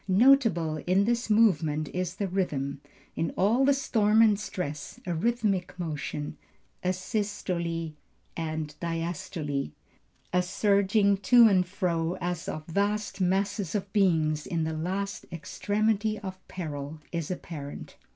Notable 0.07 0.77
in 0.87 1.05
this 1.05 1.29
movement 1.29 1.87
is 1.89 2.15
the 2.15 2.27
rhythm. 2.27 2.81
In 3.15 3.29
all 3.37 3.63
the 3.65 3.73
storm 3.75 4.23
and 4.23 4.39
stress, 4.39 4.99
a 5.05 5.13
rhythmic 5.13 5.77
motion, 5.77 6.39
a 6.83 6.91
systole 6.91 7.93
and 8.35 8.73
diastole, 8.81 9.71
a 10.33 10.41
surging 10.41 11.17
to 11.17 11.47
and 11.47 11.67
fro, 11.67 12.17
as 12.19 12.49
of 12.49 12.65
vast 12.65 13.21
masses 13.21 13.75
of 13.75 13.93
beings 13.93 14.47
in 14.47 14.63
the 14.63 14.73
last 14.73 15.27
extremity 15.31 16.17
of 16.17 16.47
peril, 16.47 16.99
is 17.11 17.29
apparent. 17.29 17.95